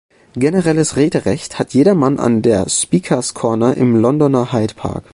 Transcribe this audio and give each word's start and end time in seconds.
Generelles 0.33 0.95
„Rederecht“ 0.95 1.59
hat 1.59 1.75
jedermann 1.75 2.17
an 2.17 2.41
der 2.41 2.67
Speakers’ 2.67 3.35
Corner 3.35 3.77
im 3.77 3.95
Londoner 3.95 4.51
Hyde 4.51 4.73
Park. 4.73 5.03